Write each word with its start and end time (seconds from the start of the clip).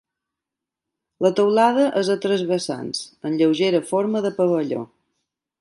La 1.25 1.31
teulada 1.41 1.85
és 2.01 2.09
a 2.15 2.17
tres 2.25 2.45
vessants, 2.53 3.05
amb 3.29 3.41
lleugera 3.43 3.85
forma 3.93 4.27
de 4.29 4.37
pavelló. 4.43 4.83